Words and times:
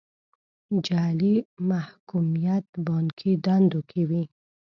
جعلي 0.85 1.35
محکوميت 1.69 2.65
بانکي 2.85 3.31
دندو 3.45 3.79
کې 3.89 4.01
وي. 4.09 4.23